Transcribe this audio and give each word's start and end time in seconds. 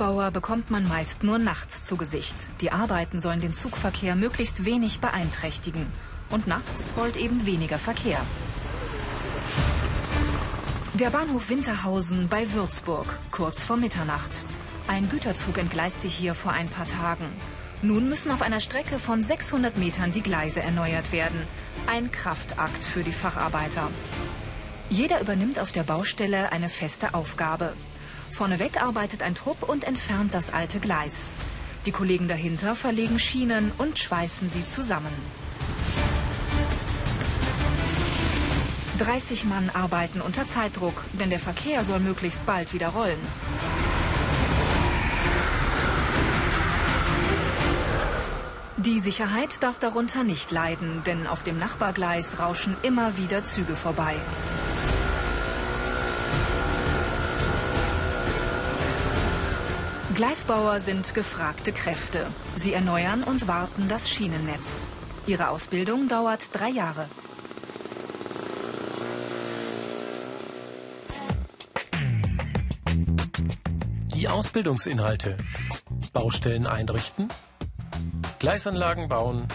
Gleisbauer 0.00 0.30
bekommt 0.30 0.70
man 0.70 0.88
meist 0.88 1.24
nur 1.24 1.38
nachts 1.38 1.82
zu 1.82 1.98
Gesicht. 1.98 2.34
Die 2.62 2.72
Arbeiten 2.72 3.20
sollen 3.20 3.42
den 3.42 3.52
Zugverkehr 3.52 4.16
möglichst 4.16 4.64
wenig 4.64 5.00
beeinträchtigen. 5.00 5.84
Und 6.30 6.46
nachts 6.46 6.94
rollt 6.96 7.18
eben 7.18 7.44
weniger 7.44 7.78
Verkehr. 7.78 8.18
Der 10.94 11.10
Bahnhof 11.10 11.50
Winterhausen 11.50 12.28
bei 12.28 12.50
Würzburg, 12.54 13.18
kurz 13.30 13.62
vor 13.62 13.76
Mitternacht. 13.76 14.30
Ein 14.88 15.10
Güterzug 15.10 15.58
entgleiste 15.58 16.08
hier 16.08 16.34
vor 16.34 16.52
ein 16.52 16.68
paar 16.68 16.88
Tagen. 16.88 17.26
Nun 17.82 18.08
müssen 18.08 18.30
auf 18.30 18.40
einer 18.40 18.60
Strecke 18.60 18.98
von 18.98 19.22
600 19.22 19.76
Metern 19.76 20.12
die 20.12 20.22
Gleise 20.22 20.62
erneuert 20.62 21.12
werden. 21.12 21.42
Ein 21.86 22.10
Kraftakt 22.10 22.82
für 22.86 23.02
die 23.02 23.12
Facharbeiter. 23.12 23.90
Jeder 24.88 25.20
übernimmt 25.20 25.58
auf 25.60 25.72
der 25.72 25.82
Baustelle 25.82 26.52
eine 26.52 26.70
feste 26.70 27.12
Aufgabe. 27.12 27.74
Vorneweg 28.32 28.82
arbeitet 28.82 29.22
ein 29.22 29.34
Trupp 29.34 29.68
und 29.68 29.84
entfernt 29.84 30.34
das 30.34 30.52
alte 30.52 30.80
Gleis. 30.80 31.32
Die 31.86 31.92
Kollegen 31.92 32.28
dahinter 32.28 32.74
verlegen 32.74 33.18
Schienen 33.18 33.72
und 33.78 33.98
schweißen 33.98 34.50
sie 34.50 34.66
zusammen. 34.66 35.12
30 38.98 39.46
Mann 39.46 39.70
arbeiten 39.70 40.20
unter 40.20 40.46
Zeitdruck, 40.46 41.04
denn 41.14 41.30
der 41.30 41.38
Verkehr 41.38 41.84
soll 41.84 42.00
möglichst 42.00 42.44
bald 42.44 42.74
wieder 42.74 42.88
rollen. 42.88 43.18
Die 48.76 49.00
Sicherheit 49.00 49.62
darf 49.62 49.78
darunter 49.78 50.22
nicht 50.22 50.50
leiden, 50.50 51.02
denn 51.04 51.26
auf 51.26 51.42
dem 51.42 51.58
Nachbargleis 51.58 52.38
rauschen 52.38 52.76
immer 52.82 53.16
wieder 53.16 53.44
Züge 53.44 53.76
vorbei. 53.76 54.14
Gleisbauer 60.20 60.80
sind 60.80 61.14
gefragte 61.14 61.72
Kräfte. 61.72 62.26
Sie 62.54 62.74
erneuern 62.74 63.22
und 63.22 63.48
warten 63.48 63.88
das 63.88 64.10
Schienennetz. 64.10 64.86
Ihre 65.26 65.48
Ausbildung 65.48 66.08
dauert 66.08 66.50
drei 66.52 66.68
Jahre. 66.68 67.08
Die 74.14 74.28
Ausbildungsinhalte. 74.28 75.38
Baustellen 76.12 76.66
einrichten, 76.66 77.28
Gleisanlagen 78.40 79.08
bauen, 79.08 79.48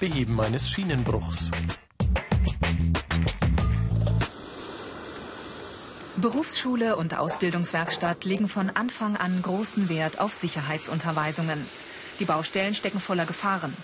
Beheben 0.00 0.40
eines 0.40 0.68
Schienenbruchs. 0.68 1.52
Berufsschule 6.18 6.96
und 6.96 7.16
Ausbildungswerkstatt 7.16 8.24
legen 8.24 8.48
von 8.48 8.70
Anfang 8.70 9.16
an 9.16 9.42
großen 9.42 9.90
Wert 9.90 10.18
auf 10.18 10.32
Sicherheitsunterweisungen. 10.32 11.66
Die 12.20 12.24
Baustellen 12.24 12.74
stecken 12.74 13.00
voller 13.00 13.26
Gefahren. 13.26 13.76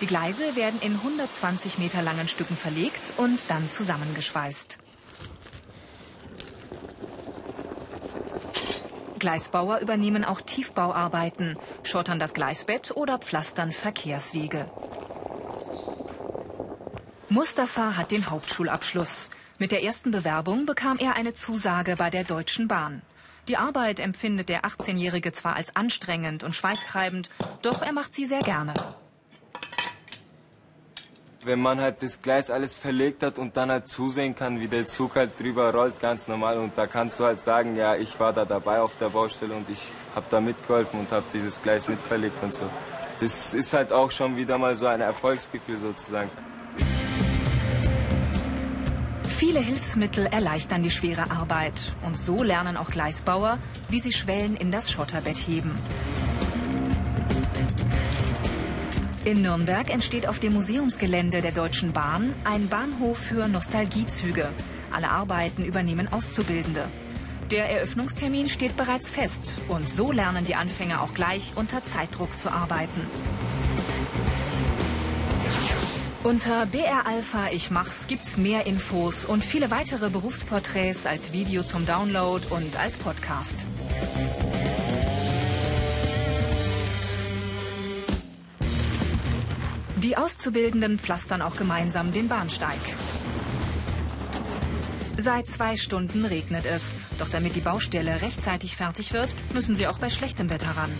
Die 0.00 0.06
Gleise 0.06 0.56
werden 0.56 0.80
in 0.80 0.92
120 0.94 1.78
Meter 1.78 2.00
langen 2.00 2.28
Stücken 2.28 2.56
verlegt 2.56 3.12
und 3.18 3.38
dann 3.48 3.68
zusammengeschweißt. 3.68 4.78
Gleisbauer 9.18 9.80
übernehmen 9.80 10.24
auch 10.24 10.40
Tiefbauarbeiten, 10.40 11.58
schottern 11.82 12.18
das 12.18 12.32
Gleisbett 12.32 12.92
oder 12.96 13.18
pflastern 13.18 13.72
Verkehrswege. 13.72 14.70
Mustafa 17.28 17.96
hat 17.96 18.12
den 18.12 18.30
Hauptschulabschluss. 18.30 19.30
Mit 19.58 19.72
der 19.72 19.82
ersten 19.82 20.10
Bewerbung 20.10 20.66
bekam 20.66 20.98
er 20.98 21.16
eine 21.16 21.32
Zusage 21.32 21.96
bei 21.96 22.10
der 22.10 22.24
Deutschen 22.24 22.68
Bahn. 22.68 23.00
Die 23.48 23.56
Arbeit 23.56 24.00
empfindet 24.00 24.50
der 24.50 24.64
18-Jährige 24.64 25.32
zwar 25.32 25.56
als 25.56 25.74
anstrengend 25.74 26.44
und 26.44 26.54
schweißtreibend, 26.54 27.30
doch 27.62 27.80
er 27.80 27.92
macht 27.92 28.12
sie 28.12 28.26
sehr 28.26 28.40
gerne. 28.40 28.74
Wenn 31.42 31.60
man 31.60 31.80
halt 31.80 32.02
das 32.02 32.20
Gleis 32.20 32.50
alles 32.50 32.76
verlegt 32.76 33.22
hat 33.22 33.38
und 33.38 33.56
dann 33.56 33.70
halt 33.70 33.88
zusehen 33.88 34.34
kann, 34.34 34.60
wie 34.60 34.68
der 34.68 34.86
Zug 34.86 35.16
halt 35.16 35.40
drüber 35.40 35.72
rollt, 35.72 36.00
ganz 36.00 36.28
normal. 36.28 36.58
Und 36.58 36.76
da 36.76 36.86
kannst 36.86 37.18
du 37.18 37.24
halt 37.24 37.40
sagen, 37.40 37.76
ja, 37.76 37.96
ich 37.96 38.20
war 38.20 38.34
da 38.34 38.44
dabei 38.44 38.80
auf 38.80 38.98
der 38.98 39.08
Baustelle 39.08 39.54
und 39.54 39.70
ich 39.70 39.90
habe 40.14 40.26
da 40.28 40.40
mitgeholfen 40.40 41.00
und 41.00 41.10
habe 41.12 41.24
dieses 41.32 41.62
Gleis 41.62 41.88
mitverlegt 41.88 42.42
und 42.42 42.54
so. 42.54 42.68
Das 43.20 43.54
ist 43.54 43.72
halt 43.72 43.90
auch 43.90 44.10
schon 44.10 44.36
wieder 44.36 44.58
mal 44.58 44.74
so 44.74 44.86
ein 44.86 45.00
Erfolgsgefühl 45.00 45.78
sozusagen. 45.78 46.30
Viele 49.36 49.60
Hilfsmittel 49.60 50.24
erleichtern 50.24 50.82
die 50.82 50.90
schwere 50.90 51.30
Arbeit. 51.30 51.94
Und 52.02 52.18
so 52.18 52.42
lernen 52.42 52.78
auch 52.78 52.88
Gleisbauer, 52.88 53.58
wie 53.90 54.00
sie 54.00 54.12
Schwellen 54.12 54.56
in 54.56 54.72
das 54.72 54.90
Schotterbett 54.90 55.36
heben. 55.36 55.72
In 59.26 59.42
Nürnberg 59.42 59.92
entsteht 59.92 60.26
auf 60.26 60.38
dem 60.38 60.54
Museumsgelände 60.54 61.42
der 61.42 61.52
Deutschen 61.52 61.92
Bahn 61.92 62.34
ein 62.44 62.68
Bahnhof 62.68 63.18
für 63.18 63.46
Nostalgiezüge. 63.46 64.48
Alle 64.90 65.10
Arbeiten 65.10 65.64
übernehmen 65.64 66.10
Auszubildende. 66.10 66.88
Der 67.50 67.68
Eröffnungstermin 67.70 68.48
steht 68.48 68.74
bereits 68.78 69.10
fest 69.10 69.58
und 69.68 69.90
so 69.90 70.12
lernen 70.12 70.46
die 70.46 70.54
Anfänger 70.54 71.02
auch 71.02 71.12
gleich 71.12 71.52
unter 71.56 71.84
Zeitdruck 71.84 72.38
zu 72.38 72.50
arbeiten. 72.50 73.02
Unter 76.26 76.66
BR 76.66 77.06
Alpha 77.06 77.50
Ich 77.52 77.70
Mach's 77.70 78.08
gibt's 78.08 78.36
mehr 78.36 78.66
Infos 78.66 79.24
und 79.24 79.44
viele 79.44 79.70
weitere 79.70 80.10
Berufsporträts 80.10 81.06
als 81.06 81.32
Video 81.32 81.62
zum 81.62 81.86
Download 81.86 82.44
und 82.50 82.74
als 82.74 82.96
Podcast. 82.96 83.64
Die 89.98 90.16
Auszubildenden 90.16 90.98
pflastern 90.98 91.42
auch 91.42 91.56
gemeinsam 91.56 92.10
den 92.10 92.26
Bahnsteig. 92.26 92.80
Seit 95.16 95.46
zwei 95.46 95.76
Stunden 95.76 96.24
regnet 96.24 96.66
es. 96.66 96.92
Doch 97.20 97.28
damit 97.28 97.54
die 97.54 97.60
Baustelle 97.60 98.20
rechtzeitig 98.20 98.74
fertig 98.74 99.12
wird, 99.12 99.36
müssen 99.54 99.76
sie 99.76 99.86
auch 99.86 100.00
bei 100.00 100.10
schlechtem 100.10 100.50
Wetter 100.50 100.76
ran. 100.76 100.90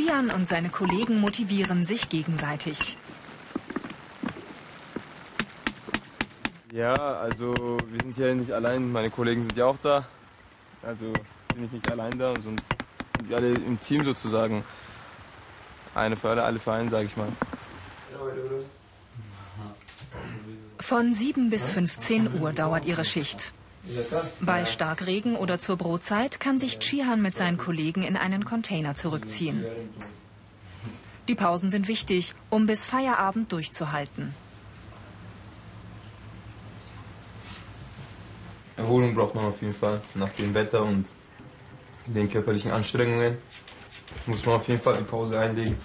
Chian 0.00 0.30
und 0.30 0.46
seine 0.46 0.70
Kollegen 0.70 1.20
motivieren 1.20 1.84
sich 1.84 2.08
gegenseitig. 2.08 2.96
Ja, 6.72 6.94
also 6.94 7.54
wir 7.88 8.02
sind 8.02 8.16
hier 8.16 8.34
nicht 8.34 8.52
allein, 8.52 8.92
meine 8.92 9.10
Kollegen 9.10 9.42
sind 9.42 9.56
ja 9.56 9.66
auch 9.66 9.76
da. 9.82 10.06
Also 10.82 11.12
bin 11.54 11.64
ich 11.64 11.72
nicht 11.72 11.90
allein 11.90 12.18
da, 12.18 12.32
sondern 12.32 12.64
sind 13.18 13.34
alle 13.34 13.48
im 13.50 13.78
Team 13.80 14.04
sozusagen. 14.04 14.64
Eine 15.94 16.16
für 16.16 16.30
alle, 16.30 16.44
alle 16.44 16.60
Vereine, 16.60 16.88
sage 16.88 17.06
ich 17.06 17.16
mal. 17.16 17.28
Von 20.78 21.12
7 21.12 21.50
bis 21.50 21.68
15 21.68 22.40
Uhr 22.40 22.52
dauert 22.52 22.86
ihre 22.86 23.04
Schicht. 23.04 23.52
Bei 24.40 24.64
Starkregen 24.64 25.36
oder 25.36 25.58
zur 25.58 25.76
Brotzeit 25.76 26.38
kann 26.38 26.58
sich 26.58 26.78
Chihan 26.78 27.22
mit 27.22 27.34
seinen 27.34 27.58
Kollegen 27.58 28.02
in 28.02 28.16
einen 28.16 28.44
Container 28.44 28.94
zurückziehen. 28.94 29.64
Die 31.28 31.34
Pausen 31.34 31.70
sind 31.70 31.88
wichtig, 31.88 32.34
um 32.50 32.66
bis 32.66 32.84
Feierabend 32.84 33.52
durchzuhalten. 33.52 34.34
Erholung 38.76 39.14
braucht 39.14 39.34
man 39.34 39.44
auf 39.44 39.60
jeden 39.60 39.74
Fall. 39.74 40.00
Nach 40.14 40.30
dem 40.30 40.54
Wetter 40.54 40.82
und 40.82 41.06
den 42.06 42.30
körperlichen 42.30 42.70
Anstrengungen 42.70 43.36
muss 44.26 44.44
man 44.44 44.56
auf 44.56 44.68
jeden 44.68 44.80
Fall 44.80 44.96
die 44.96 45.04
Pause 45.04 45.38
einlegen, 45.38 45.76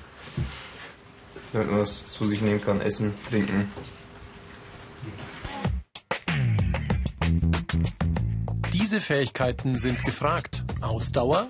damit 1.54 1.70
man 1.70 1.82
was 1.82 2.06
zu 2.06 2.26
sich 2.26 2.42
nehmen 2.42 2.62
kann, 2.62 2.82
essen, 2.82 3.14
trinken. 3.30 3.72
Diese 8.96 9.08
Fähigkeiten 9.08 9.78
sind 9.78 10.06
gefragt. 10.06 10.64
Ausdauer, 10.80 11.48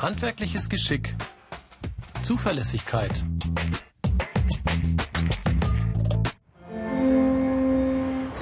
handwerkliches 0.00 0.68
Geschick, 0.68 1.16
Zuverlässigkeit. 2.22 3.10
Sehr 3.10 3.24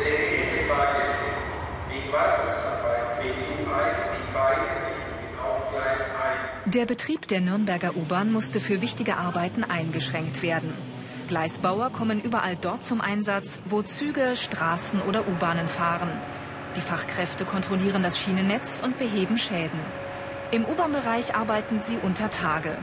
geehrte 0.05 0.69
Fahrgäste, 0.69 1.17
wegen 1.88 2.12
Wartungsarbeit 2.12 3.23
fährt 3.23 3.37
die 3.38 3.64
U1 3.64 4.05
in 4.05 4.35
beide 4.35 4.61
Richtungen 4.61 5.38
auf 5.43 5.70
Gleis 5.73 5.99
1. 6.67 6.75
Der 6.75 6.85
Betrieb 6.85 7.26
der 7.29 7.40
Nürnberger 7.40 7.96
U-Bahn 7.96 8.31
musste 8.31 8.61
für 8.61 8.82
wichtige 8.82 9.17
Arbeiten 9.17 9.64
eingeschränkt 9.64 10.43
werden. 10.43 10.75
Gleisbauer 11.29 11.88
kommen 11.88 12.20
überall 12.20 12.56
dort 12.56 12.85
zum 12.85 13.00
Einsatz, 13.00 13.62
wo 13.64 13.81
Züge, 13.81 14.37
Straßen 14.37 15.00
oder 15.00 15.26
U-Bahnen 15.26 15.69
fahren. 15.69 16.11
Die 16.78 16.82
Fachkräfte 16.82 17.44
kontrollieren 17.44 18.04
das 18.04 18.16
Schienennetz 18.16 18.80
und 18.84 19.00
beheben 19.00 19.36
Schäden. 19.36 19.80
Im 20.52 20.64
U-Bahn-Bereich 20.64 21.34
arbeiten 21.34 21.80
sie 21.82 21.96
unter 21.96 22.30
Tage. 22.30 22.78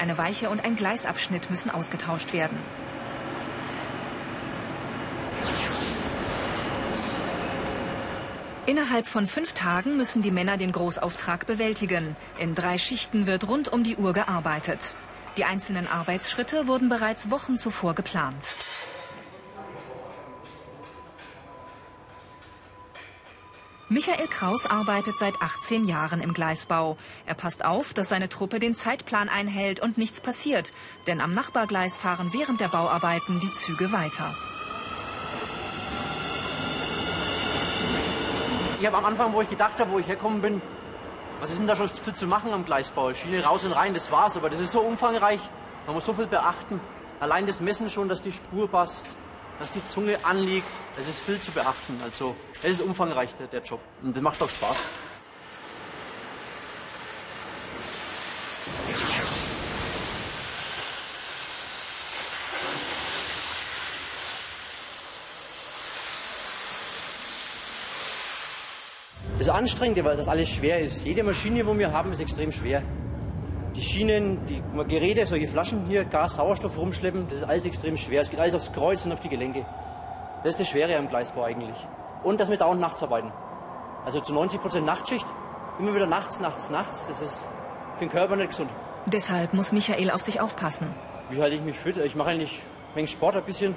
Eine 0.00 0.18
Weiche 0.18 0.50
und 0.50 0.64
ein 0.64 0.74
Gleisabschnitt 0.74 1.48
müssen 1.48 1.70
ausgetauscht 1.70 2.32
werden. 2.32 2.58
Innerhalb 8.66 9.06
von 9.06 9.28
fünf 9.28 9.52
Tagen 9.52 9.96
müssen 9.96 10.22
die 10.22 10.32
Männer 10.32 10.56
den 10.56 10.72
Großauftrag 10.72 11.46
bewältigen. 11.46 12.16
In 12.40 12.56
drei 12.56 12.78
Schichten 12.78 13.28
wird 13.28 13.46
rund 13.46 13.72
um 13.72 13.84
die 13.84 13.94
Uhr 13.94 14.12
gearbeitet. 14.12 14.96
Die 15.36 15.44
einzelnen 15.44 15.86
Arbeitsschritte 15.86 16.66
wurden 16.66 16.88
bereits 16.88 17.30
Wochen 17.30 17.56
zuvor 17.56 17.94
geplant. 17.94 18.56
Michael 23.88 24.26
Kraus 24.26 24.66
arbeitet 24.66 25.16
seit 25.16 25.40
18 25.40 25.86
Jahren 25.86 26.20
im 26.20 26.34
Gleisbau. 26.34 26.96
Er 27.24 27.34
passt 27.34 27.64
auf, 27.64 27.94
dass 27.94 28.08
seine 28.08 28.28
Truppe 28.28 28.58
den 28.58 28.74
Zeitplan 28.74 29.28
einhält 29.28 29.78
und 29.78 29.96
nichts 29.96 30.20
passiert. 30.20 30.72
Denn 31.06 31.20
am 31.20 31.34
Nachbargleis 31.34 31.96
fahren 31.96 32.30
während 32.32 32.60
der 32.60 32.66
Bauarbeiten 32.66 33.38
die 33.38 33.52
Züge 33.52 33.92
weiter. 33.92 34.34
Ich 38.80 38.86
habe 38.86 38.96
am 38.96 39.04
Anfang, 39.04 39.32
wo 39.32 39.40
ich 39.40 39.48
gedacht 39.48 39.78
habe, 39.78 39.92
wo 39.92 40.00
ich 40.00 40.06
herkommen 40.08 40.42
bin, 40.42 40.60
was 41.38 41.50
ist 41.50 41.60
denn 41.60 41.68
da 41.68 41.76
schon 41.76 41.88
viel 41.88 42.14
zu 42.14 42.26
machen 42.26 42.52
am 42.52 42.64
Gleisbau? 42.64 43.14
Schiene 43.14 43.44
raus 43.44 43.62
und 43.62 43.70
rein, 43.70 43.94
das 43.94 44.10
war's. 44.10 44.36
Aber 44.36 44.50
das 44.50 44.58
ist 44.58 44.72
so 44.72 44.80
umfangreich, 44.80 45.40
man 45.86 45.94
muss 45.94 46.06
so 46.06 46.12
viel 46.12 46.26
beachten. 46.26 46.80
Allein 47.20 47.46
das 47.46 47.60
Messen 47.60 47.88
schon, 47.88 48.08
dass 48.08 48.20
die 48.20 48.32
Spur 48.32 48.68
passt, 48.68 49.06
dass 49.58 49.70
die 49.72 49.86
Zunge 49.88 50.16
anliegt, 50.24 50.68
das 50.96 51.08
ist 51.08 51.18
viel 51.18 51.40
zu 51.40 51.50
beachten. 51.50 51.98
Also, 52.02 52.36
es 52.62 52.72
ist 52.72 52.82
umfangreich, 52.82 53.34
der, 53.34 53.46
der 53.46 53.62
Job. 53.62 53.80
Und 54.02 54.14
das 54.14 54.22
macht 54.22 54.42
auch 54.42 54.48
Spaß. 54.48 54.76
Das 69.38 69.48
Anstrengende, 69.54 70.02
weil 70.02 70.16
das 70.16 70.28
alles 70.28 70.48
schwer 70.48 70.80
ist. 70.80 71.04
Jede 71.04 71.22
Maschine, 71.22 71.62
die 71.62 71.78
wir 71.78 71.92
haben, 71.92 72.10
ist 72.12 72.20
extrem 72.20 72.50
schwer. 72.50 72.82
Die 73.76 73.82
Schienen, 73.82 74.46
die 74.46 74.62
Geräte, 74.88 75.26
solche 75.26 75.46
Flaschen 75.46 75.84
hier, 75.86 76.06
Gas, 76.06 76.36
Sauerstoff 76.36 76.78
rumschleppen, 76.78 77.28
das 77.28 77.38
ist 77.38 77.44
alles 77.44 77.66
extrem 77.66 77.98
schwer. 77.98 78.22
Es 78.22 78.30
geht 78.30 78.40
alles 78.40 78.54
aufs 78.54 78.72
Kreuz 78.72 79.04
und 79.04 79.12
auf 79.12 79.20
die 79.20 79.28
Gelenke. 79.28 79.66
Das 80.42 80.54
ist 80.54 80.60
das 80.60 80.68
Schwere 80.68 80.96
am 80.96 81.08
Gleisbau 81.08 81.42
eigentlich. 81.44 81.76
Und 82.22 82.40
dass 82.40 82.48
wir 82.48 82.56
dauernd 82.56 82.80
nachts 82.80 83.02
arbeiten. 83.02 83.30
Also 84.06 84.20
zu 84.20 84.32
90 84.32 84.62
Prozent 84.62 84.86
Nachtschicht. 84.86 85.26
Immer 85.78 85.94
wieder 85.94 86.06
nachts, 86.06 86.40
nachts, 86.40 86.70
nachts. 86.70 87.06
Das 87.06 87.20
ist 87.20 87.46
für 87.98 88.06
den 88.06 88.08
Körper 88.08 88.36
nicht 88.36 88.48
gesund. 88.48 88.70
Deshalb 89.04 89.52
muss 89.52 89.72
Michael 89.72 90.10
auf 90.10 90.22
sich 90.22 90.40
aufpassen. 90.40 90.86
Wie 91.28 91.42
halte 91.42 91.56
ich 91.56 91.62
mich 91.62 91.78
fit? 91.78 91.98
Ich 91.98 92.16
mache 92.16 92.30
eigentlich 92.30 92.62
wegen 92.94 93.08
Sport 93.08 93.36
ein 93.36 93.44
bisschen, 93.44 93.74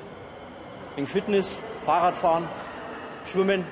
wegen 0.96 1.08
Fitness, 1.08 1.60
Fahrradfahren, 1.84 2.48
Schwimmen, 3.26 3.66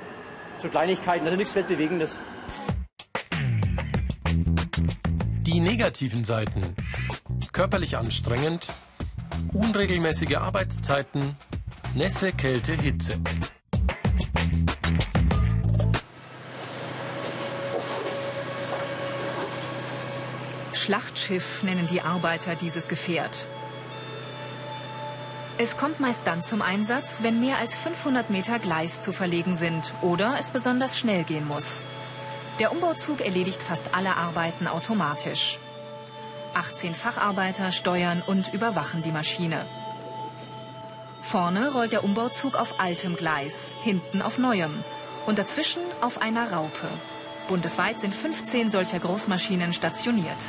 so 0.58 0.68
Kleinigkeiten, 0.68 1.26
also 1.26 1.38
nichts 1.38 1.56
Weltbewegendes. 1.56 2.20
Die 5.58 5.62
negativen 5.62 6.24
Seiten. 6.24 6.62
Körperlich 7.52 7.98
anstrengend, 7.98 8.68
unregelmäßige 9.54 10.36
Arbeitszeiten, 10.36 11.36
Nässe, 11.96 12.32
Kälte, 12.32 12.74
Hitze. 12.74 13.20
Schlachtschiff 20.74 21.64
nennen 21.64 21.88
die 21.92 22.02
Arbeiter 22.02 22.54
dieses 22.54 22.88
Gefährt. 22.88 23.48
Es 25.58 25.76
kommt 25.76 26.00
meist 26.00 26.22
dann 26.26 26.44
zum 26.44 26.62
Einsatz, 26.62 27.24
wenn 27.24 27.40
mehr 27.40 27.58
als 27.58 27.76
500 27.76 28.30
Meter 28.30 28.60
Gleis 28.60 29.02
zu 29.02 29.12
verlegen 29.12 29.56
sind 29.56 29.96
oder 30.04 30.38
es 30.40 30.52
besonders 30.52 31.00
schnell 31.00 31.24
gehen 31.24 31.48
muss. 31.48 31.84
Der 32.60 32.72
Umbauzug 32.72 33.22
erledigt 33.22 33.62
fast 33.62 33.94
alle 33.94 34.16
Arbeiten 34.16 34.66
automatisch. 34.66 35.60
18 36.56 36.96
Facharbeiter 36.96 37.72
steuern 37.72 38.24
und 38.26 38.52
überwachen 38.52 39.04
die 39.04 39.12
Maschine. 39.12 39.64
Vorne 41.22 41.72
rollt 41.72 41.92
der 41.92 42.04
Umbauzug 42.04 42.56
auf 42.56 42.80
altem 42.80 43.16
Gleis, 43.16 43.76
hinten 43.84 44.24
auf 44.24 44.40
neuem 44.40 44.74
und 45.28 45.38
dazwischen 45.38 45.84
auf 46.02 46.20
einer 46.20 46.52
Raupe. 46.52 46.88
Bundesweit 47.48 48.00
sind 48.00 48.16
15 48.16 48.72
solcher 48.72 49.00
Großmaschinen 49.00 49.72
stationiert. 49.72 50.42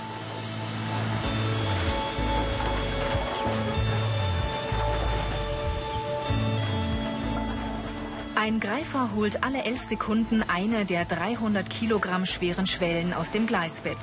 Ein 8.49 8.61
Greifer 8.61 9.11
holt 9.15 9.45
alle 9.45 9.65
elf 9.65 9.85
Sekunden 9.85 10.43
eine 10.43 10.87
der 10.87 11.05
300 11.05 11.69
Kilogramm 11.69 12.25
schweren 12.25 12.67
Schwellen 12.67 13.12
aus 13.12 13.31
dem 13.31 13.47
Gleisbett. 13.47 13.99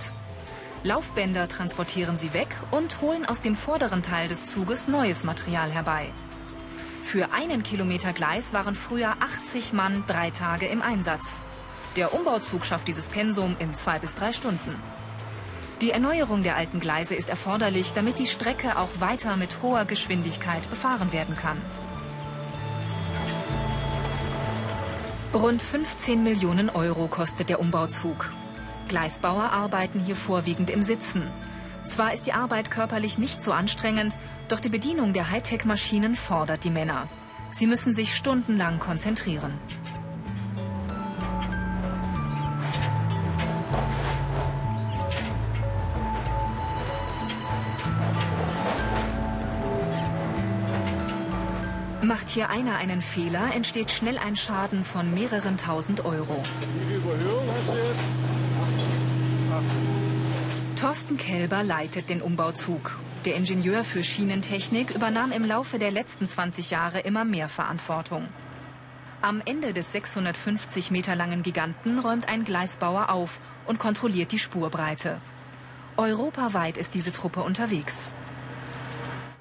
Laufbänder 0.84 1.48
transportieren 1.48 2.20
sie 2.20 2.32
weg 2.32 2.50
und 2.70 3.02
holen 3.02 3.26
aus 3.26 3.42
dem 3.42 3.56
vorderen 3.56 4.04
Teil 4.04 4.28
des 4.28 4.46
Zuges 4.46 4.88
neues 4.88 5.24
Material 5.24 5.72
herbei. 5.72 6.12
Für 7.02 7.34
einen 7.34 7.64
Kilometer 7.64 8.14
Gleis 8.14 8.54
waren 8.54 8.76
früher 8.76 9.16
80 9.20 9.74
Mann 9.74 10.04
drei 10.06 10.30
Tage 10.30 10.68
im 10.68 10.84
Einsatz. 10.84 11.42
Der 11.96 12.14
Umbauzug 12.14 12.68
schafft 12.68 12.88
dieses 12.88 13.08
Pensum 13.08 13.56
in 13.58 13.74
zwei 13.74 13.98
bis 13.98 14.14
drei 14.14 14.32
Stunden. 14.32 14.76
Die 15.82 15.90
Erneuerung 15.90 16.44
der 16.44 16.56
alten 16.56 16.80
Gleise 16.80 17.16
ist 17.16 17.30
erforderlich, 17.30 17.94
damit 17.94 18.20
die 18.20 18.28
Strecke 18.28 18.78
auch 18.78 19.00
weiter 19.00 19.38
mit 19.38 19.64
hoher 19.64 19.86
Geschwindigkeit 19.86 20.70
befahren 20.70 21.12
werden 21.14 21.36
kann. 21.36 21.60
Rund 25.36 25.62
15 25.62 26.24
Millionen 26.24 26.70
Euro 26.70 27.08
kostet 27.08 27.50
der 27.50 27.60
Umbauzug. 27.60 28.32
Gleisbauer 28.88 29.52
arbeiten 29.52 30.00
hier 30.00 30.16
vorwiegend 30.16 30.70
im 30.70 30.82
Sitzen. 30.82 31.24
Zwar 31.84 32.14
ist 32.14 32.26
die 32.26 32.32
Arbeit 32.32 32.72
körperlich 32.72 33.18
nicht 33.18 33.42
so 33.42 33.52
anstrengend, 33.52 34.18
doch 34.48 34.62
die 34.62 34.70
Bedienung 34.70 35.12
der 35.12 35.30
Hightech-Maschinen 35.32 36.16
fordert 36.16 36.64
die 36.64 36.70
Männer. 36.70 37.10
Sie 37.52 37.68
müssen 37.68 37.94
sich 37.94 38.16
stundenlang 38.16 38.80
konzentrieren. 38.80 39.52
Macht 52.06 52.30
hier 52.30 52.50
einer 52.52 52.78
einen 52.78 53.02
Fehler, 53.02 53.52
entsteht 53.56 53.90
schnell 53.90 54.20
ein 54.20 54.36
Schaden 54.36 54.84
von 54.84 55.12
mehreren 55.16 55.58
tausend 55.58 56.06
Euro. 56.06 56.44
Wie 56.60 56.68
viel 56.86 56.98
Überhöhung 56.98 57.50
hast 57.50 57.68
du 57.68 57.74
jetzt? 57.74 58.00
Thorsten 60.80 61.18
Kelber 61.18 61.64
leitet 61.64 62.12
den 62.12 62.22
Umbauzug. 62.22 63.00
Der 63.26 63.34
Ingenieur 63.34 63.84
für 63.84 64.04
Schienentechnik 64.04 64.92
übernahm 64.92 65.32
im 65.32 65.44
Laufe 65.44 65.80
der 65.80 65.90
letzten 65.90 66.28
20 66.28 66.70
Jahre 66.70 67.00
immer 67.00 67.26
mehr 67.26 67.50
Verantwortung. 67.50 68.28
Am 69.24 69.42
Ende 69.44 69.74
des 69.74 69.92
650 69.92 70.92
Meter 70.92 71.16
langen 71.16 71.42
Giganten 71.42 71.98
räumt 71.98 72.30
ein 72.30 72.46
Gleisbauer 72.46 73.10
auf 73.10 73.40
und 73.66 73.80
kontrolliert 73.80 74.32
die 74.32 74.38
Spurbreite. 74.38 75.18
Europaweit 75.98 76.78
ist 76.78 76.94
diese 76.94 77.12
Truppe 77.12 77.40
unterwegs. 77.40 78.12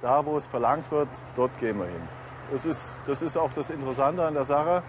Da, 0.01 0.25
wo 0.25 0.39
es 0.39 0.47
verlangt 0.47 0.91
wird, 0.91 1.11
dort 1.37 1.61
gehen 1.61 1.79
wir 1.79 1.89
hin. 1.89 2.24
Das 2.53 2.67
ist, 2.67 2.97
das 3.07 3.23
ist 3.23 3.37
auch 3.37 3.53
das 3.55 3.71
Interessante 3.71 4.25
an 4.25 4.35
der 4.35 4.45
Sache, 4.45 4.83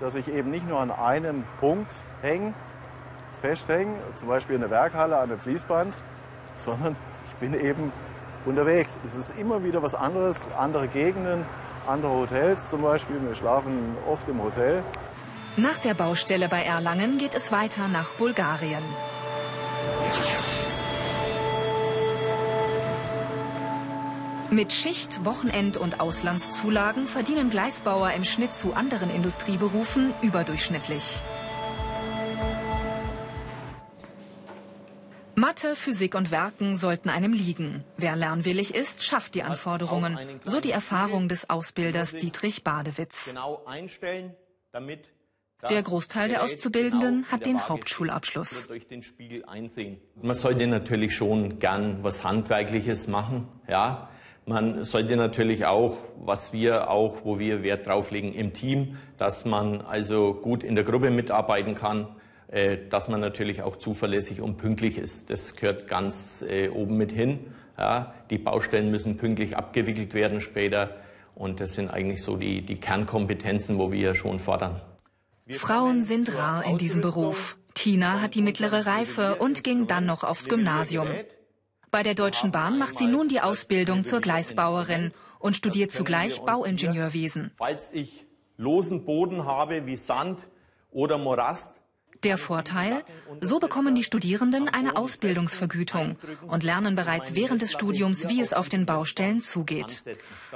dass 0.00 0.14
ich 0.14 0.28
eben 0.28 0.50
nicht 0.50 0.68
nur 0.68 0.80
an 0.80 0.90
einem 0.90 1.44
Punkt 1.60 1.92
hänge, 2.22 2.54
festhänge, 3.40 3.96
zum 4.18 4.28
Beispiel 4.28 4.56
in 4.56 4.62
der 4.62 4.70
Werkhalle, 4.70 5.18
an 5.18 5.28
dem 5.28 5.40
Fließband, 5.40 5.94
sondern 6.58 6.96
ich 7.26 7.34
bin 7.34 7.54
eben 7.54 7.92
unterwegs. 8.44 8.98
Es 9.06 9.14
ist 9.14 9.38
immer 9.38 9.62
wieder 9.64 9.82
was 9.82 9.94
anderes, 9.94 10.38
andere 10.58 10.88
Gegenden, 10.88 11.44
andere 11.86 12.12
Hotels 12.12 12.70
zum 12.70 12.82
Beispiel. 12.82 13.20
Wir 13.20 13.34
schlafen 13.34 13.96
oft 14.08 14.28
im 14.28 14.42
Hotel. 14.42 14.82
Nach 15.56 15.78
der 15.78 15.94
Baustelle 15.94 16.48
bei 16.48 16.62
Erlangen 16.62 17.18
geht 17.18 17.34
es 17.34 17.50
weiter 17.50 17.88
nach 17.88 18.12
Bulgarien. 18.14 18.82
Mit 24.56 24.72
Schicht-, 24.72 25.22
Wochenend- 25.26 25.76
und 25.76 26.00
Auslandszulagen 26.00 27.06
verdienen 27.06 27.50
Gleisbauer 27.50 28.12
im 28.12 28.24
Schnitt 28.24 28.54
zu 28.54 28.72
anderen 28.72 29.10
Industrieberufen 29.10 30.14
überdurchschnittlich. 30.22 31.18
Mathe, 35.34 35.76
Physik 35.76 36.14
und 36.14 36.30
Werken 36.30 36.78
sollten 36.78 37.10
einem 37.10 37.34
liegen. 37.34 37.84
Wer 37.98 38.16
lernwillig 38.16 38.74
ist, 38.74 39.04
schafft 39.04 39.34
die 39.34 39.42
Anforderungen. 39.42 40.40
So 40.46 40.58
die 40.60 40.70
Erfahrung 40.70 41.28
des 41.28 41.50
Ausbilders 41.50 42.12
Dietrich 42.12 42.64
Badewitz. 42.64 43.26
Genau 43.26 43.62
der 45.68 45.82
Großteil 45.82 46.30
der 46.30 46.42
Auszubildenden 46.42 47.22
genau 47.22 47.28
hat 47.30 47.44
den 47.44 47.68
Hauptschulabschluss. 47.68 48.68
Man 50.22 50.34
sollte 50.34 50.66
natürlich 50.66 51.14
schon 51.14 51.58
gern 51.58 52.02
was 52.02 52.24
Handwerkliches 52.24 53.06
machen, 53.06 53.48
ja. 53.68 54.08
Man 54.48 54.84
sollte 54.84 55.16
natürlich 55.16 55.66
auch, 55.66 55.98
was 56.24 56.52
wir 56.52 56.88
auch, 56.88 57.24
wo 57.24 57.40
wir 57.40 57.64
Wert 57.64 57.88
drauf 57.88 58.12
legen, 58.12 58.32
im 58.32 58.52
Team, 58.52 58.96
dass 59.18 59.44
man 59.44 59.80
also 59.80 60.34
gut 60.34 60.62
in 60.62 60.76
der 60.76 60.84
Gruppe 60.84 61.10
mitarbeiten 61.10 61.74
kann, 61.74 62.06
äh, 62.46 62.78
dass 62.88 63.08
man 63.08 63.20
natürlich 63.20 63.62
auch 63.62 63.74
zuverlässig 63.74 64.40
und 64.40 64.56
pünktlich 64.56 64.98
ist. 64.98 65.30
Das 65.30 65.56
gehört 65.56 65.88
ganz 65.88 66.44
äh, 66.48 66.68
oben 66.68 66.96
mit 66.96 67.10
hin. 67.10 67.40
Ja, 67.76 68.14
die 68.30 68.38
Baustellen 68.38 68.92
müssen 68.92 69.16
pünktlich 69.16 69.56
abgewickelt 69.56 70.14
werden 70.14 70.40
später. 70.40 70.90
Und 71.34 71.58
das 71.58 71.74
sind 71.74 71.90
eigentlich 71.90 72.22
so 72.22 72.36
die, 72.36 72.62
die 72.62 72.76
Kernkompetenzen, 72.76 73.78
wo 73.78 73.90
wir 73.90 74.14
schon 74.14 74.38
fordern. 74.38 74.80
Frauen 75.50 76.04
sind 76.04 76.36
rar 76.36 76.64
in 76.64 76.78
diesem 76.78 77.00
Beruf. 77.00 77.56
Tina 77.74 78.20
hat 78.22 78.36
die 78.36 78.42
mittlere 78.42 78.86
Reife 78.86 79.36
und 79.36 79.64
ging 79.64 79.88
dann 79.88 80.06
noch 80.06 80.22
aufs 80.22 80.48
Gymnasium. 80.48 81.08
Bei 81.96 82.02
der 82.02 82.14
Deutschen 82.14 82.52
Bahn 82.52 82.76
macht 82.76 82.98
sie 82.98 83.06
nun 83.06 83.26
die 83.26 83.40
Ausbildung 83.40 84.04
zur 84.04 84.20
Gleisbauerin 84.20 85.12
und 85.38 85.56
studiert 85.56 85.92
zugleich 85.92 86.42
Bauingenieurwesen. 86.42 87.52
Falls 87.56 87.90
ich 87.90 88.26
losen 88.58 89.06
Boden 89.06 89.46
habe 89.46 89.86
wie 89.86 89.96
Sand 89.96 90.40
oder 90.90 91.16
Morast, 91.16 91.74
der 92.22 92.36
Vorteil, 92.36 93.02
so 93.40 93.58
bekommen 93.58 93.94
die 93.94 94.02
Studierenden 94.02 94.68
eine 94.68 94.98
Ausbildungsvergütung 94.98 96.18
und 96.46 96.64
lernen 96.64 96.96
bereits 96.96 97.34
während 97.34 97.62
des 97.62 97.72
Studiums, 97.72 98.28
wie 98.28 98.42
es 98.42 98.52
auf 98.52 98.68
den 98.68 98.84
Baustellen 98.84 99.40
zugeht. 99.40 100.02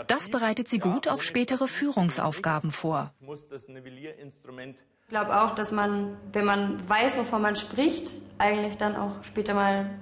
Das 0.08 0.28
bereitet 0.28 0.68
sie 0.68 0.78
gut 0.78 1.08
auf 1.08 1.22
spätere 1.22 1.68
Führungsaufgaben 1.68 2.70
vor. 2.70 3.14
Ich 5.02 5.08
glaube 5.08 5.40
auch, 5.40 5.54
dass 5.54 5.72
man, 5.72 6.18
wenn 6.34 6.44
man 6.44 6.86
weiß, 6.86 7.16
wovon 7.16 7.40
man 7.40 7.56
spricht, 7.56 8.20
eigentlich 8.36 8.76
dann 8.76 8.94
auch 8.94 9.24
später 9.24 9.54
mal 9.54 9.98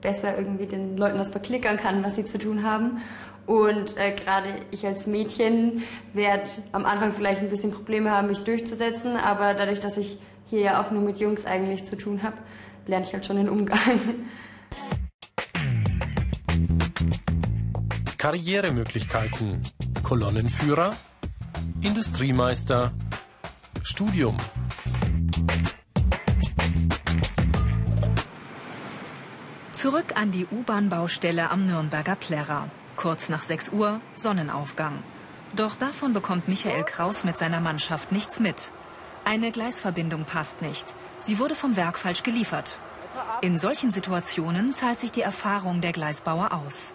besser 0.00 0.36
irgendwie 0.36 0.66
den 0.66 0.96
Leuten 0.96 1.18
das 1.18 1.30
verklickern 1.30 1.76
kann, 1.76 2.04
was 2.04 2.16
sie 2.16 2.24
zu 2.24 2.38
tun 2.38 2.62
haben. 2.62 3.02
Und 3.46 3.96
äh, 3.96 4.14
gerade 4.14 4.48
ich 4.70 4.86
als 4.86 5.06
Mädchen 5.06 5.82
werde 6.12 6.50
am 6.72 6.84
Anfang 6.84 7.14
vielleicht 7.14 7.40
ein 7.40 7.48
bisschen 7.48 7.70
Probleme 7.70 8.10
haben, 8.10 8.28
mich 8.28 8.40
durchzusetzen, 8.40 9.16
aber 9.16 9.54
dadurch, 9.54 9.80
dass 9.80 9.96
ich 9.96 10.18
hier 10.46 10.60
ja 10.60 10.82
auch 10.82 10.90
nur 10.90 11.02
mit 11.02 11.18
Jungs 11.18 11.46
eigentlich 11.46 11.84
zu 11.84 11.96
tun 11.96 12.22
habe, 12.22 12.36
lerne 12.86 13.06
ich 13.06 13.12
halt 13.12 13.24
schon 13.24 13.36
den 13.36 13.48
Umgang. 13.48 13.80
Karrieremöglichkeiten. 18.18 19.62
Kolonnenführer, 20.02 20.96
Industriemeister, 21.82 22.92
Studium. 23.82 24.36
Zurück 29.78 30.16
an 30.16 30.32
die 30.32 30.44
U-Bahn-Baustelle 30.44 31.52
am 31.52 31.64
Nürnberger 31.64 32.16
Plärrer. 32.16 32.68
Kurz 32.96 33.28
nach 33.28 33.44
6 33.44 33.68
Uhr 33.68 34.00
Sonnenaufgang. 34.16 35.04
Doch 35.54 35.76
davon 35.76 36.12
bekommt 36.12 36.48
Michael 36.48 36.82
Kraus 36.82 37.22
mit 37.22 37.38
seiner 37.38 37.60
Mannschaft 37.60 38.10
nichts 38.10 38.40
mit. 38.40 38.72
Eine 39.24 39.52
Gleisverbindung 39.52 40.24
passt 40.24 40.62
nicht. 40.62 40.96
Sie 41.20 41.38
wurde 41.38 41.54
vom 41.54 41.76
Werk 41.76 41.96
falsch 41.96 42.24
geliefert. 42.24 42.80
In 43.40 43.60
solchen 43.60 43.92
Situationen 43.92 44.72
zahlt 44.72 44.98
sich 44.98 45.12
die 45.12 45.22
Erfahrung 45.22 45.80
der 45.80 45.92
Gleisbauer 45.92 46.54
aus. 46.54 46.92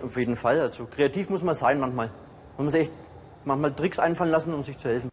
Auf 0.00 0.16
jeden 0.16 0.36
Fall. 0.36 0.60
Also 0.60 0.86
kreativ 0.86 1.28
muss 1.28 1.42
man 1.42 1.56
sein 1.56 1.80
manchmal. 1.80 2.12
Man 2.56 2.66
muss 2.66 2.74
echt 2.74 2.92
manchmal 3.44 3.74
Tricks 3.74 3.98
einfallen 3.98 4.30
lassen, 4.30 4.54
um 4.54 4.62
sich 4.62 4.78
zu 4.78 4.86
helfen. 4.86 5.10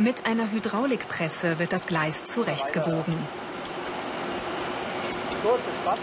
Mit 0.00 0.26
einer 0.26 0.52
Hydraulikpresse 0.52 1.58
wird 1.58 1.72
das 1.72 1.86
Gleis 1.86 2.24
zurechtgebogen. 2.24 3.14
Gut, 5.42 5.58
das 5.66 5.76
passt. 5.84 6.02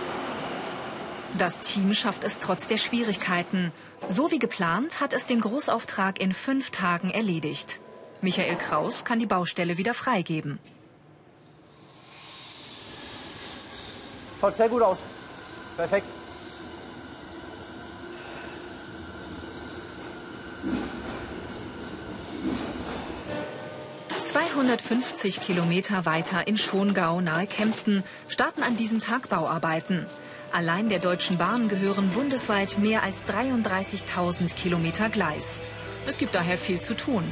Das 1.38 1.62
Team 1.62 1.94
schafft 1.94 2.26
es 2.26 2.40
trotz 2.40 2.68
der 2.68 2.76
Schwierigkeiten. 2.76 3.72
So 4.10 4.32
wie 4.32 4.40
geplant 4.40 5.00
hat 5.00 5.14
es 5.14 5.24
den 5.24 5.40
Großauftrag 5.40 6.20
in 6.20 6.34
fünf 6.34 6.72
Tagen 6.72 7.10
erledigt. 7.10 7.80
Michael 8.22 8.58
Kraus 8.58 9.06
kann 9.06 9.20
die 9.20 9.26
Baustelle 9.26 9.78
wieder 9.78 9.94
freigeben. 9.94 10.60
Schaut 14.42 14.58
sehr 14.58 14.68
gut 14.68 14.82
aus. 14.82 15.04
Perfekt. 15.78 16.08
»250 24.56 25.42
Kilometer 25.42 26.06
weiter 26.06 26.48
in 26.48 26.58
Schongau 26.58 27.20
nahe 27.20 27.46
Kempten 27.46 28.06
starten 28.30 28.64
an 28.64 28.78
diesem 28.78 29.02
Tag 29.02 29.28
Bauarbeiten. 29.28 30.06
Allein 30.54 30.88
der 30.88 31.00
Deutschen 31.00 31.38
Bahn 31.38 31.68
gehören 31.68 32.10
bundesweit 32.12 32.78
mehr 32.78 33.04
als 33.04 33.18
33.000 33.26 34.56
Kilometer 34.56 35.10
Gleis. 35.10 35.60
Es 36.08 36.18
gibt 36.18 36.36
daher 36.36 36.58
viel 36.58 36.80
zu 36.80 36.96
tun. 36.96 37.30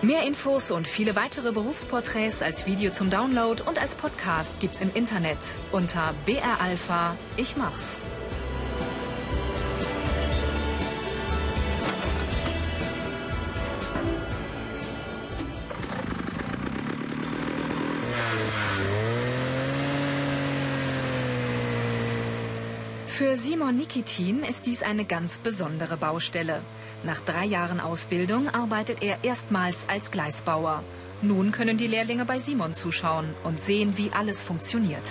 Mehr 0.00 0.22
Infos 0.22 0.70
und 0.70 0.88
viele 0.88 1.16
weitere 1.16 1.52
Berufsporträts 1.52 2.40
als 2.40 2.64
Video 2.64 2.92
zum 2.92 3.10
Download 3.10 3.62
und 3.62 3.78
als 3.78 3.94
Podcast 3.94 4.58
gibt's 4.60 4.80
im 4.80 4.90
Internet 4.94 5.36
unter 5.70 6.14
BR 6.24 6.62
Alpha 6.62 7.14
Ich 7.36 7.58
mach's. 7.58 8.06
Für 23.20 23.36
Simon 23.36 23.76
Nikitin 23.76 24.42
ist 24.42 24.64
dies 24.64 24.82
eine 24.82 25.04
ganz 25.04 25.36
besondere 25.36 25.98
Baustelle. 25.98 26.62
Nach 27.04 27.20
drei 27.20 27.44
Jahren 27.44 27.78
Ausbildung 27.78 28.48
arbeitet 28.48 29.02
er 29.02 29.22
erstmals 29.22 29.86
als 29.90 30.10
Gleisbauer. 30.10 30.82
Nun 31.20 31.52
können 31.52 31.76
die 31.76 31.86
Lehrlinge 31.86 32.24
bei 32.24 32.38
Simon 32.38 32.72
zuschauen 32.72 33.28
und 33.44 33.60
sehen, 33.60 33.98
wie 33.98 34.10
alles 34.10 34.42
funktioniert. 34.42 35.02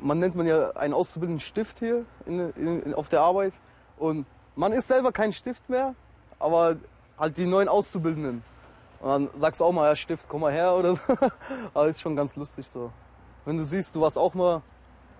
Man 0.00 0.18
nennt 0.18 0.34
man 0.34 0.46
ja 0.46 0.70
einen 0.76 0.94
auszubildenden 0.94 1.40
Stift 1.40 1.78
hier 1.78 2.06
in, 2.24 2.54
in, 2.54 2.94
auf 2.94 3.10
der 3.10 3.20
Arbeit. 3.20 3.52
Und 3.98 4.24
man 4.56 4.72
ist 4.72 4.88
selber 4.88 5.12
kein 5.12 5.34
Stift 5.34 5.68
mehr, 5.68 5.94
aber 6.38 6.78
halt 7.18 7.36
die 7.36 7.44
neuen 7.44 7.68
Auszubildenden. 7.68 8.42
Und 9.00 9.08
dann 9.08 9.28
sagst 9.36 9.60
du 9.60 9.64
auch 9.64 9.72
mal, 9.72 9.88
ja 9.88 9.96
Stift, 9.96 10.26
komm 10.28 10.40
mal 10.40 10.52
her 10.52 10.74
oder 10.74 10.96
so. 10.96 11.02
Aber 11.74 11.88
ist 11.88 12.00
schon 12.00 12.16
ganz 12.16 12.34
lustig 12.36 12.66
so. 12.66 12.90
Wenn 13.44 13.56
du 13.56 13.64
siehst, 13.64 13.94
du 13.94 14.00
warst 14.00 14.18
auch 14.18 14.34
mal 14.34 14.62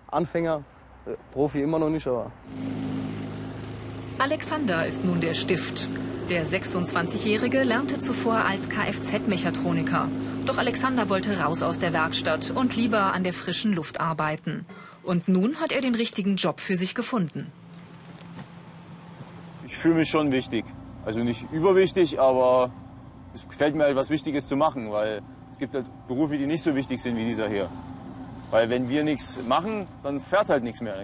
Anfänger, 0.07 0.63
äh, 1.05 1.11
Profi 1.33 1.61
immer 1.61 1.79
noch 1.79 1.89
nicht, 1.89 2.07
aber. 2.07 2.31
Alexander 4.17 4.85
ist 4.85 5.05
nun 5.05 5.21
der 5.21 5.33
Stift. 5.33 5.87
Der 6.29 6.45
26-Jährige 6.45 7.63
lernte 7.63 7.99
zuvor 7.99 8.35
als 8.35 8.69
Kfz-Mechatroniker. 8.69 10.09
Doch 10.45 10.57
Alexander 10.57 11.09
wollte 11.09 11.39
raus 11.39 11.63
aus 11.63 11.79
der 11.79 11.93
Werkstatt 11.93 12.51
und 12.51 12.75
lieber 12.75 13.13
an 13.13 13.23
der 13.23 13.33
frischen 13.33 13.73
Luft 13.73 13.99
arbeiten. 13.99 14.65
Und 15.03 15.27
nun 15.27 15.59
hat 15.59 15.71
er 15.71 15.81
den 15.81 15.95
richtigen 15.95 16.35
Job 16.35 16.59
für 16.59 16.75
sich 16.75 16.93
gefunden. 16.93 17.51
Ich 19.65 19.77
fühle 19.77 19.95
mich 19.95 20.09
schon 20.09 20.31
wichtig. 20.31 20.65
Also 21.05 21.23
nicht 21.23 21.45
überwichtig, 21.51 22.19
aber 22.19 22.71
es 23.33 23.47
gefällt 23.47 23.75
mir 23.75 23.83
halt 23.83 23.95
was 23.95 24.09
Wichtiges 24.09 24.47
zu 24.47 24.55
machen, 24.55 24.91
weil 24.91 25.21
es 25.51 25.57
gibt 25.57 25.75
halt 25.75 25.85
Berufe, 26.07 26.37
die 26.37 26.45
nicht 26.45 26.63
so 26.63 26.75
wichtig 26.75 27.01
sind 27.01 27.15
wie 27.15 27.25
dieser 27.25 27.47
hier. 27.47 27.69
Weil 28.51 28.69
wenn 28.69 28.89
wir 28.89 29.03
nichts 29.03 29.39
machen, 29.47 29.87
dann 30.03 30.19
fährt 30.19 30.49
halt 30.49 30.63
nichts 30.63 30.81
mehr. 30.81 31.03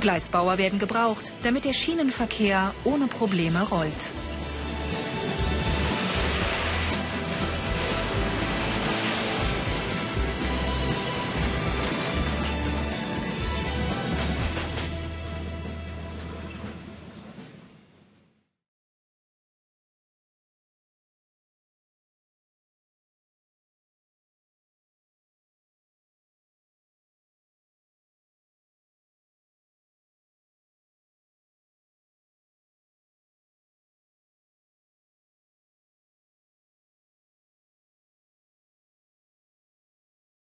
Gleisbauer 0.00 0.58
werden 0.58 0.78
gebraucht, 0.78 1.32
damit 1.42 1.64
der 1.64 1.72
Schienenverkehr 1.72 2.72
ohne 2.84 3.08
Probleme 3.08 3.68
rollt. 3.68 4.10